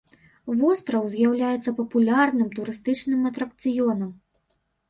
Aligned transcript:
Востраў 0.59 1.03
з'яўляецца 1.11 1.73
папулярным 1.81 2.49
турыстычным 2.57 3.29
атракцыёнам. 3.33 4.11